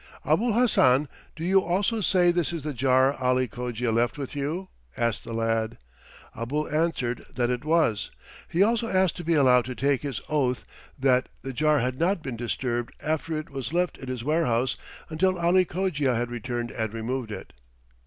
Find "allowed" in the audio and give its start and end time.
9.35-9.65